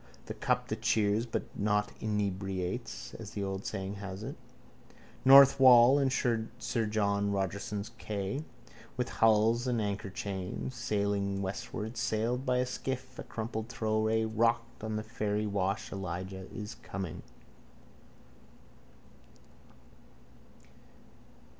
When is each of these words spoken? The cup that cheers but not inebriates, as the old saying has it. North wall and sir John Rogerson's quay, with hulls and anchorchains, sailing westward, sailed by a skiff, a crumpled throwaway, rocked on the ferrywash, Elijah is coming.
The 0.25 0.33
cup 0.33 0.69
that 0.69 0.81
cheers 0.81 1.27
but 1.27 1.43
not 1.55 1.91
inebriates, 2.01 3.13
as 3.19 3.29
the 3.29 3.43
old 3.43 3.67
saying 3.67 3.97
has 3.97 4.23
it. 4.23 4.35
North 5.23 5.59
wall 5.59 5.99
and 5.99 6.11
sir 6.11 6.47
John 6.89 7.31
Rogerson's 7.31 7.91
quay, 7.99 8.43
with 8.97 9.09
hulls 9.09 9.67
and 9.67 9.79
anchorchains, 9.79 10.73
sailing 10.73 11.43
westward, 11.43 11.97
sailed 11.97 12.47
by 12.47 12.57
a 12.57 12.65
skiff, 12.65 13.19
a 13.19 13.23
crumpled 13.23 13.69
throwaway, 13.69 14.25
rocked 14.25 14.83
on 14.83 14.95
the 14.95 15.03
ferrywash, 15.03 15.91
Elijah 15.93 16.47
is 16.51 16.73
coming. 16.81 17.21